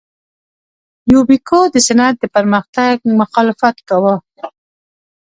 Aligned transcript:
یوبیکو 1.13 1.59
د 1.73 1.75
صنعت 1.87 2.15
د 2.19 2.25
پرمختګ 2.35 2.95
مخالفت 3.21 3.75
کاوه. 3.87 4.15